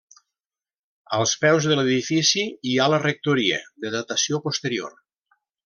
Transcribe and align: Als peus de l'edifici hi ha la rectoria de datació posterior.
Als 1.17 1.33
peus 1.43 1.67
de 1.73 1.77
l'edifici 1.79 2.47
hi 2.71 2.75
ha 2.77 2.89
la 2.95 3.01
rectoria 3.05 3.63
de 3.85 3.93
datació 3.99 4.41
posterior. 4.49 5.01